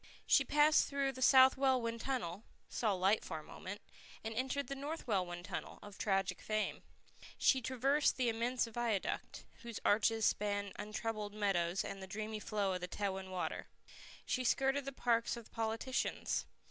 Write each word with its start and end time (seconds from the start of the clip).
She 0.25 0.43
passed 0.43 0.87
through 0.87 1.11
the 1.11 1.21
South 1.21 1.57
Welwyn 1.57 1.99
Tunnel, 1.99 2.43
saw 2.69 2.91
light 2.93 3.23
for 3.23 3.37
a 3.37 3.43
moment, 3.43 3.81
and 4.23 4.33
entered 4.33 4.65
the 4.65 4.73
North 4.73 5.05
Welwyn 5.05 5.43
Tunnel, 5.43 5.77
of 5.83 5.95
tragic 5.99 6.41
fame. 6.41 6.81
She 7.37 7.61
traversed 7.61 8.17
the 8.17 8.27
immense 8.27 8.65
viaduct, 8.65 9.45
whose 9.61 9.79
arches 9.85 10.25
span 10.25 10.73
untroubled 10.77 11.35
meadows 11.35 11.85
and 11.85 12.01
the 12.01 12.07
dreamy 12.07 12.39
flow 12.39 12.73
of 12.73 12.81
Tewin 12.89 13.29
Water. 13.29 13.67
She 14.25 14.43
skirted 14.43 14.85
the 14.85 14.91
parks 14.91 15.37
of 15.37 15.51
politicians. 15.51 16.47